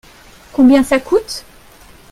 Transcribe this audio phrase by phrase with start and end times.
[0.51, 1.45] Combien ça coûte?